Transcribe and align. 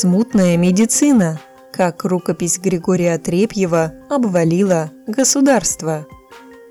Смутная 0.00 0.56
медицина. 0.56 1.40
Как 1.72 2.04
рукопись 2.04 2.60
Григория 2.60 3.18
Трепьева 3.18 3.94
обвалила 4.08 4.92
государство. 5.08 6.06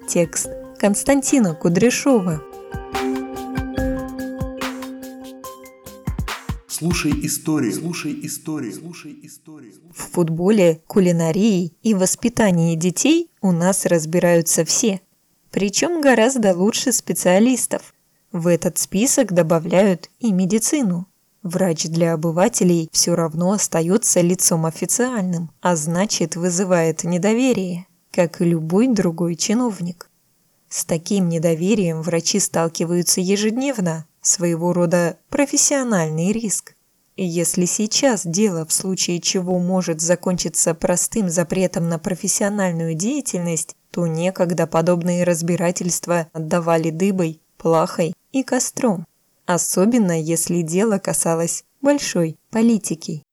Текст 0.08 0.48
Константина 0.80 1.54
Кудряшова. 1.54 2.42
Слушай 6.70 7.12
истории, 7.26 7.72
слушай 7.72 8.18
истории, 8.24 8.72
слушай 8.72 9.20
истории. 9.24 9.74
В 9.94 10.14
футболе, 10.14 10.82
кулинарии 10.88 11.74
и 11.84 11.94
воспитании 11.94 12.78
детей 12.78 13.30
у 13.42 13.52
нас 13.52 13.86
разбираются 13.86 14.64
все. 14.64 15.02
Причем 15.52 16.00
гораздо 16.00 16.56
лучше 16.56 16.94
специалистов. 16.94 17.94
В 18.32 18.48
этот 18.48 18.78
список 18.78 19.34
добавляют 19.34 20.10
и 20.22 20.32
медицину. 20.32 21.08
Врач 21.48 21.86
для 21.86 22.12
обывателей 22.12 22.90
все 22.92 23.16
равно 23.16 23.54
остается 23.54 24.20
лицом 24.20 24.66
официальным, 24.66 25.50
а 25.62 25.78
значит 25.78 26.36
вызывает 26.36 27.06
недоверие, 27.06 27.88
как 28.12 28.42
и 28.42 28.44
любой 28.44 28.90
другой 28.90 29.36
чиновник. 29.36 30.10
С 30.68 30.84
таким 30.84 31.30
недоверием 31.30 32.02
врачи 32.02 32.42
сталкиваются 32.42 33.22
ежедневно, 33.22 34.06
своего 34.22 34.74
рода 34.74 35.20
профессиональный 35.30 36.34
риск. 36.34 36.76
И 37.16 37.24
если 37.24 37.64
сейчас 37.64 38.26
дело 38.26 38.66
в 38.66 38.74
случае 38.74 39.22
чего 39.22 39.58
может 39.58 40.02
закончиться 40.02 40.74
простым 40.74 41.30
запретом 41.30 41.88
на 41.88 41.98
профессиональную 41.98 42.94
деятельность, 42.94 43.74
то 43.92 44.06
некогда 44.06 44.68
подобные 44.68 45.24
разбирательства 45.24 46.28
отдавали 46.34 46.90
дыбой, 46.90 47.40
плахой 47.58 48.14
и 48.34 48.44
костром 48.44 49.06
особенно 49.48 50.22
если 50.22 50.62
дело 50.62 51.00
касалось 51.00 51.64
большой 51.82 52.38
политики. 52.52 53.24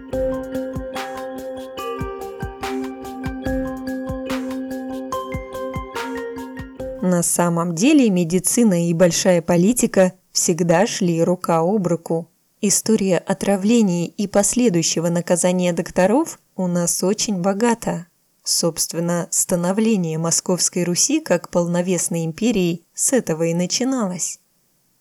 На 7.02 7.22
самом 7.22 7.74
деле 7.74 8.08
медицина 8.08 8.88
и 8.88 8.94
большая 8.94 9.42
политика 9.42 10.14
всегда 10.32 10.86
шли 10.86 11.22
рука 11.22 11.58
об 11.58 11.86
руку. 11.86 12.30
История 12.62 13.18
отравлений 13.18 14.06
и 14.06 14.26
последующего 14.26 15.10
наказания 15.10 15.74
докторов 15.74 16.38
у 16.56 16.66
нас 16.66 17.02
очень 17.02 17.42
богата. 17.42 18.06
Собственно, 18.42 19.26
становление 19.30 20.16
Московской 20.16 20.84
Руси 20.84 21.20
как 21.20 21.50
полновесной 21.50 22.24
империи 22.24 22.82
с 22.94 23.12
этого 23.12 23.42
и 23.44 23.54
начиналось. 23.54 24.38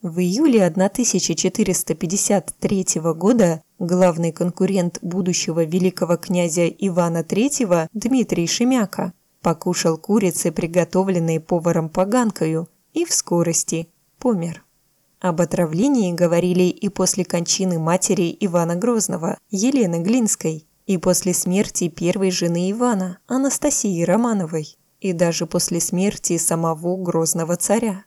В 0.04 0.20
июле 0.20 0.66
1453 0.66 2.86
года 3.16 3.64
главный 3.80 4.32
конкурент 4.34 5.00
будущего 5.02 5.64
великого 5.64 6.18
князя 6.18 6.68
Ивана 6.68 7.22
III 7.22 7.88
Дмитрий 7.94 8.45
Шемяка 8.45 9.14
покушал 9.42 9.98
курицы, 9.98 10.52
приготовленные 10.52 11.40
поваром 11.40 11.88
Поганкою, 11.88 12.68
и 12.94 13.06
в 13.06 13.14
скорости 13.14 13.88
помер. 14.20 14.66
Об 15.22 15.40
отравлении 15.40 16.12
говорили 16.12 16.64
и 16.64 16.90
после 16.90 17.23
кончины 17.23 17.80
матери 17.80 18.36
Ивана 18.42 18.76
Грозного, 18.76 19.38
Елены 19.52 20.04
Глинской, 20.04 20.67
и 20.86 20.98
после 20.98 21.34
смерти 21.34 21.88
первой 21.88 22.32
жены 22.32 22.70
Ивана, 22.72 23.20
Анастасии 23.26 24.04
Романовой, 24.04 24.76
и 25.00 25.14
даже 25.14 25.45
после 25.45 25.80
смерти 25.80 26.38
самого 26.38 26.98
Грозного 26.98 27.56
царя. 27.56 28.04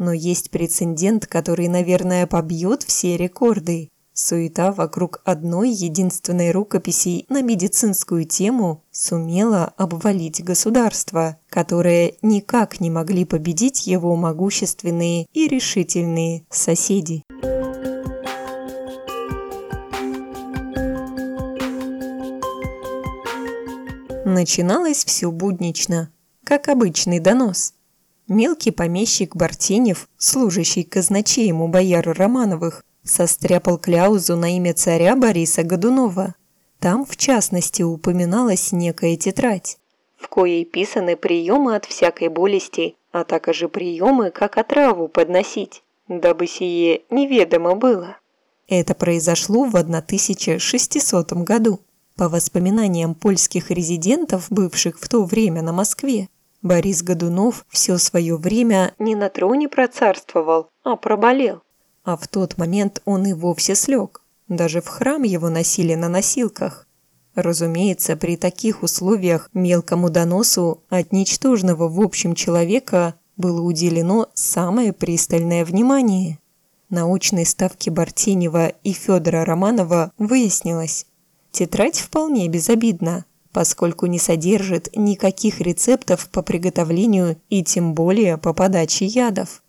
Но 0.00 0.14
есть 0.14 0.50
прецедент, 0.50 1.26
который, 1.26 1.68
наверное, 1.68 2.26
побьет 2.26 2.82
все 2.82 3.18
рекорды. 3.18 3.90
Суета 4.14 4.72
вокруг 4.72 5.20
одной 5.26 5.68
единственной 5.68 6.52
рукописи 6.52 7.26
на 7.28 7.42
медицинскую 7.42 8.24
тему 8.24 8.82
сумела 8.90 9.74
обвалить 9.76 10.42
государство, 10.42 11.36
которое 11.50 12.14
никак 12.22 12.80
не 12.80 12.88
могли 12.88 13.26
победить 13.26 13.86
его 13.86 14.16
могущественные 14.16 15.26
и 15.34 15.48
решительные 15.48 16.46
соседи. 16.48 17.22
Начиналось 24.24 25.04
все 25.04 25.30
буднично, 25.30 26.10
как 26.42 26.68
обычный 26.68 27.20
донос– 27.20 27.74
Мелкий 28.30 28.70
помещик 28.70 29.34
Бартенев, 29.34 30.08
служащий 30.16 30.84
казначеем 30.84 31.60
у 31.60 31.66
бояр 31.66 32.08
Романовых, 32.16 32.84
состряпал 33.02 33.76
кляузу 33.76 34.36
на 34.36 34.56
имя 34.56 34.72
царя 34.72 35.16
Бориса 35.16 35.64
Годунова. 35.64 36.36
Там, 36.78 37.04
в 37.04 37.16
частности, 37.16 37.82
упоминалась 37.82 38.70
некая 38.70 39.16
тетрадь, 39.16 39.78
в 40.16 40.28
коей 40.28 40.64
писаны 40.64 41.16
приемы 41.16 41.74
от 41.74 41.86
всякой 41.86 42.28
болести, 42.28 42.94
а 43.10 43.24
также 43.24 43.68
приемы, 43.68 44.30
как 44.30 44.58
отраву 44.58 45.08
подносить, 45.08 45.82
дабы 46.06 46.46
сие 46.46 47.02
неведомо 47.10 47.74
было. 47.74 48.18
Это 48.68 48.94
произошло 48.94 49.64
в 49.64 49.74
1600 49.74 51.32
году. 51.32 51.80
По 52.14 52.28
воспоминаниям 52.28 53.16
польских 53.16 53.72
резидентов, 53.72 54.46
бывших 54.50 55.00
в 55.00 55.08
то 55.08 55.24
время 55.24 55.62
на 55.62 55.72
Москве, 55.72 56.28
Борис 56.62 57.02
Годунов 57.02 57.64
все 57.68 57.96
свое 57.96 58.36
время 58.36 58.94
не 58.98 59.14
на 59.14 59.30
троне 59.30 59.68
процарствовал, 59.68 60.68
а 60.84 60.96
проболел. 60.96 61.62
А 62.04 62.16
в 62.16 62.28
тот 62.28 62.58
момент 62.58 63.00
он 63.04 63.26
и 63.26 63.32
вовсе 63.32 63.74
слег. 63.74 64.22
Даже 64.48 64.80
в 64.80 64.88
храм 64.88 65.22
его 65.22 65.48
носили 65.48 65.94
на 65.94 66.08
носилках. 66.08 66.86
Разумеется, 67.34 68.16
при 68.16 68.36
таких 68.36 68.82
условиях 68.82 69.48
мелкому 69.54 70.10
доносу 70.10 70.82
от 70.90 71.12
ничтожного 71.12 71.88
в 71.88 72.00
общем 72.00 72.34
человека 72.34 73.14
было 73.36 73.62
уделено 73.62 74.28
самое 74.34 74.92
пристальное 74.92 75.64
внимание. 75.64 76.40
Научной 76.90 77.46
ставки 77.46 77.88
Бартенева 77.88 78.68
и 78.82 78.92
Федора 78.92 79.44
Романова 79.44 80.12
выяснилось. 80.18 81.06
Тетрадь 81.52 81.98
вполне 81.98 82.48
безобидна, 82.48 83.24
поскольку 83.52 84.06
не 84.06 84.18
содержит 84.18 84.94
никаких 84.96 85.60
рецептов 85.60 86.28
по 86.28 86.42
приготовлению 86.42 87.36
и 87.48 87.62
тем 87.62 87.94
более 87.94 88.38
по 88.38 88.52
подаче 88.54 89.06
ядов. 89.06 89.62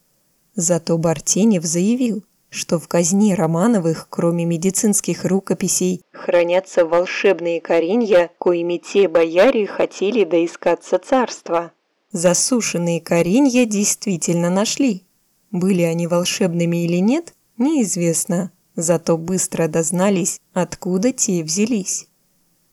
Зато 0.56 0.98
Бартенев 0.98 1.64
заявил, 1.64 2.24
что 2.50 2.80
в 2.80 2.88
казне 2.88 3.34
Романовых, 3.34 4.08
кроме 4.10 4.44
медицинских 4.46 5.24
рукописей, 5.26 6.02
хранятся 6.12 6.86
волшебные 6.86 7.62
коренья, 7.62 8.30
коими 8.38 8.78
те 8.78 9.08
бояре 9.08 9.66
хотели 9.66 10.26
доискаться 10.26 11.00
царства. 11.00 11.72
Засушенные 12.12 13.00
коренья 13.00 13.66
действительно 13.66 14.50
нашли. 14.50 15.04
Были 15.50 15.84
они 15.84 16.08
волшебными 16.08 16.84
или 16.84 16.98
нет, 16.98 17.34
неизвестно, 17.58 18.52
зато 18.76 19.18
быстро 19.18 19.70
дознались, 19.70 20.42
откуда 20.54 21.14
те 21.14 21.44
взялись. 21.44 22.10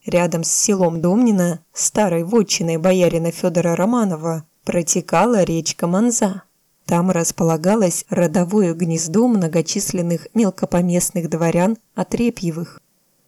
Рядом 0.05 0.45
с 0.45 0.51
селом 0.51 1.01
Домнино, 1.01 1.61
старой 1.73 2.25
вотчиной 2.25 2.77
боярина 2.77 3.31
Федора 3.31 3.77
Романова, 3.77 4.47
протекала 4.65 5.43
речка 5.45 5.87
Манза. 5.87 6.43
Там 6.87 7.11
располагалось 7.11 8.07
родовое 8.09 8.73
гнездо 8.75 9.29
многочисленных 9.29 10.29
мелкопоместных 10.35 11.29
дворян 11.29 11.77
Отрепьевых. 11.95 12.81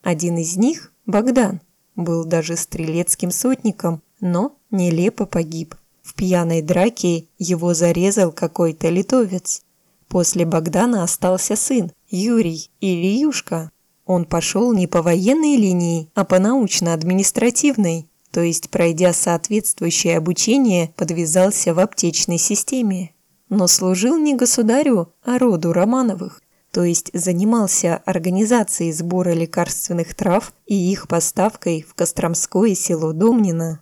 Один 0.02 0.38
из 0.38 0.56
них, 0.56 0.92
Богдан, 1.04 1.60
был 1.94 2.24
даже 2.24 2.56
стрелецким 2.56 3.30
сотником, 3.30 4.02
но 4.20 4.56
нелепо 4.70 5.26
погиб. 5.26 5.74
В 6.02 6.14
пьяной 6.14 6.62
драке 6.62 7.26
его 7.38 7.74
зарезал 7.74 8.32
какой-то 8.32 8.88
литовец. 8.88 9.62
После 10.08 10.44
Богдана 10.44 11.02
остался 11.02 11.54
сын, 11.54 11.92
Юрий 12.08 12.70
или 12.80 13.06
Юшка. 13.06 13.70
Он 14.12 14.24
пошел 14.24 14.72
не 14.72 14.88
по 14.88 15.02
военной 15.02 15.54
линии, 15.54 16.10
а 16.16 16.24
по 16.24 16.40
научно-административной, 16.40 18.10
то 18.32 18.40
есть, 18.40 18.68
пройдя 18.68 19.12
соответствующее 19.12 20.16
обучение, 20.16 20.92
подвязался 20.96 21.74
в 21.74 21.78
аптечной 21.78 22.38
системе. 22.38 23.12
Но 23.50 23.68
служил 23.68 24.18
не 24.18 24.34
государю, 24.34 25.12
а 25.22 25.38
роду 25.38 25.72
Романовых, 25.72 26.42
то 26.72 26.82
есть 26.82 27.12
занимался 27.14 28.02
организацией 28.04 28.90
сбора 28.90 29.30
лекарственных 29.30 30.16
трав 30.16 30.54
и 30.66 30.74
их 30.74 31.06
поставкой 31.06 31.86
в 31.88 31.94
Костромское 31.94 32.74
село 32.74 33.12
Домнино. 33.12 33.80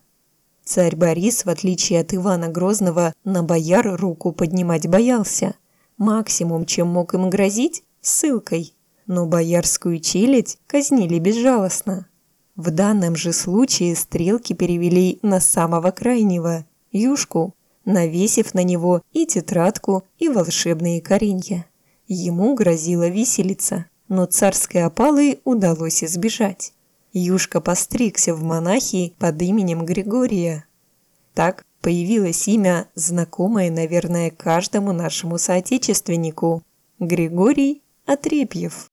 Царь 0.63 0.95
Борис, 0.95 1.47
в 1.47 1.49
отличие 1.49 2.01
от 2.01 2.13
Ивана 2.13 2.49
Грозного, 2.49 3.15
на 3.25 3.43
бояр 3.43 3.99
руку 3.99 4.33
поднимать 4.33 4.87
боялся. 4.89 5.55
Максимум, 5.97 6.67
чем 6.67 6.89
мог 6.89 7.15
им 7.15 7.31
грозить– 7.31 7.83
ссылкой 8.03 8.75
но 9.09 9.27
боярскую 9.27 9.99
челядь 9.99 10.59
казнили 10.69 11.19
безжалостно. 11.19 12.07
В 12.55 12.71
данном 12.71 13.17
же 13.17 13.33
случае 13.33 13.97
стрелки 13.97 14.53
перевели 14.53 15.19
на 15.23 15.41
самого 15.41 15.91
крайнего– 15.91 16.65
Юшку, 16.93 17.55
навесив 17.85 18.55
на 18.55 18.63
него 18.63 19.03
и 19.13 19.27
тетрадку, 19.27 20.05
и 20.19 20.29
волшебные 20.29 21.01
коренья. 21.01 21.67
Ему 22.07 22.55
грозила 22.55 23.09
виселица. 23.09 23.87
но 24.09 24.25
царской 24.25 24.85
опалы 24.85 25.41
удалось 25.45 26.03
избежать. 26.03 26.73
Юшка 27.13 27.61
постригся 27.61 28.35
в 28.35 28.43
монахи 28.43 29.15
под 29.19 29.41
именем 29.43 29.85
Григория. 29.85 30.65
Так 31.35 31.65
появилось 31.83 32.49
имя, 32.49 32.89
знакомое, 32.95 33.71
наверное, 33.71 34.31
каждому 34.31 34.93
нашему 34.93 35.37
соотечественнику– 35.37 36.63
Григорий 36.99 37.83
Отрепьев. 38.07 38.89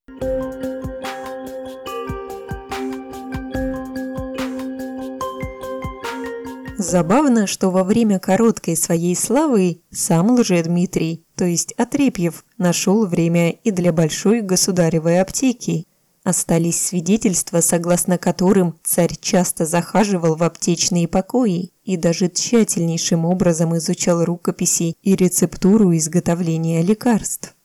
Забавно, 6.85 7.47
что 7.47 7.71
во 7.71 7.83
время 7.83 8.19
короткой 8.19 8.77
своей 8.77 9.15
славы 9.15 9.81
сам 9.91 10.31
Лжедмитрий, 10.31 11.25
то 11.35 11.43
есть 11.43 11.73
Отрепьев, 11.73 12.45
нашел 12.59 13.07
время 13.07 13.49
и 13.49 13.71
для 13.71 13.91
большой 13.91 14.41
государевой 14.41 15.19
аптеки. 15.19 15.87
Остались 16.23 16.79
свидетельства, 16.79 17.61
согласно 17.61 18.19
которым 18.19 18.75
царь 18.83 19.15
часто 19.19 19.65
захаживал 19.65 20.35
в 20.35 20.43
аптечные 20.43 21.07
покои 21.07 21.71
и 21.83 21.97
даже 21.97 22.29
тщательнейшим 22.29 23.25
образом 23.25 23.75
изучал 23.77 24.23
рукописи 24.23 24.95
и 25.01 25.15
рецептуру 25.15 25.95
изготовления 25.97 26.83
лекарств. 26.83 27.55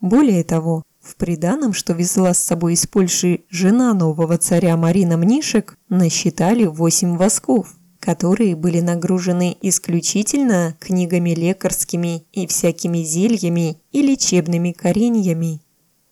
Более 0.00 0.44
того, 0.44 0.84
в 1.00 1.16
приданом, 1.16 1.72
что 1.72 1.94
везла 1.94 2.32
с 2.32 2.38
собой 2.38 2.74
из 2.74 2.86
Польши 2.86 3.40
жена 3.50 3.92
нового 3.92 4.38
царя 4.38 4.76
Марина 4.76 5.16
Мнишек, 5.16 5.76
насчитали 5.88 6.66
восемь 6.66 7.16
восков 7.16 7.77
которые 8.08 8.56
были 8.56 8.80
нагружены 8.80 9.54
исключительно 9.60 10.74
книгами 10.80 11.34
лекарскими 11.34 12.24
и 12.32 12.46
всякими 12.46 13.02
зельями 13.02 13.82
и 13.92 14.00
лечебными 14.00 14.72
кореньями. 14.72 15.60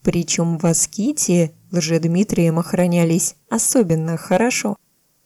Причем 0.02 0.58
в 0.58 0.66
Аските 0.66 1.52
лжедмитрием 1.72 2.58
охранялись 2.58 3.36
особенно 3.48 4.18
хорошо. 4.18 4.76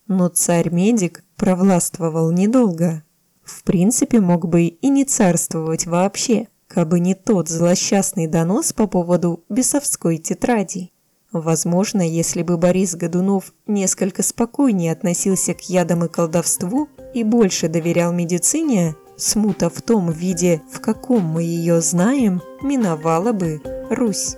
Но 0.06 0.28
царь-медик 0.28 1.24
провластвовал 1.34 2.30
недолго. 2.30 3.02
В 3.42 3.64
принципе, 3.64 4.20
мог 4.20 4.46
бы 4.46 4.66
и 4.66 4.88
не 4.90 5.04
царствовать 5.04 5.86
вообще, 5.86 6.46
кабы 6.68 7.00
не 7.00 7.16
тот 7.16 7.48
злосчастный 7.48 8.28
донос 8.28 8.72
по 8.72 8.86
поводу 8.86 9.42
бесовской 9.48 10.18
тетради. 10.18 10.92
Возможно, 11.32 12.02
если 12.02 12.42
бы 12.42 12.56
Борис 12.56 12.96
Годунов 12.96 13.52
несколько 13.66 14.22
спокойнее 14.22 14.92
относился 14.92 15.54
к 15.54 15.60
ядам 15.62 16.04
и 16.04 16.08
колдовству 16.08 16.88
и 17.14 17.22
больше 17.22 17.68
доверял 17.68 18.12
медицине, 18.12 18.96
смута 19.16 19.70
в 19.70 19.80
том 19.80 20.10
виде, 20.10 20.60
в 20.72 20.80
каком 20.80 21.22
мы 21.22 21.42
ее 21.42 21.80
знаем, 21.80 22.42
миновала 22.62 23.32
бы 23.32 23.60
Русь. 23.90 24.36